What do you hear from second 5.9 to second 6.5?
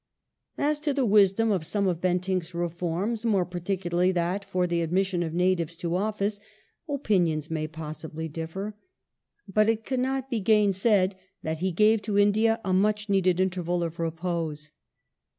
office—